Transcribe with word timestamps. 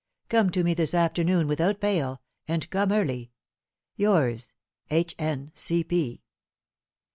Come 0.29 0.49
to 0.53 0.63
me 0.63 0.73
this 0.73 0.95
afternoon 0.95 1.47
without 1.47 1.79
fail, 1.79 2.23
and 2.47 2.67
come 2.71 2.91
early. 2.91 3.31
Yours, 3.97 4.55
"H.N. 4.89 5.51